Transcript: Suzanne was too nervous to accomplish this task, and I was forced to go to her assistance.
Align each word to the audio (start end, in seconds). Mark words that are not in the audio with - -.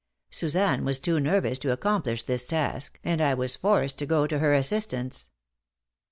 Suzanne 0.31 0.83
was 0.83 0.99
too 0.99 1.19
nervous 1.19 1.59
to 1.59 1.71
accomplish 1.71 2.23
this 2.23 2.43
task, 2.43 2.99
and 3.03 3.21
I 3.21 3.35
was 3.35 3.55
forced 3.55 3.99
to 3.99 4.07
go 4.07 4.25
to 4.25 4.39
her 4.39 4.51
assistance. 4.55 5.29